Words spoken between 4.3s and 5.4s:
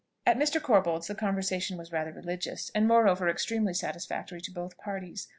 to both parties.